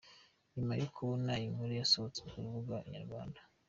Nyuma 0.53 0.73
yo 0.81 0.87
kubona 0.95 1.31
inkuru 1.45 1.71
yasohotse 1.81 2.19
ku 2.29 2.35
rubuga 2.43 2.75
inyarwanda. 2.87 3.39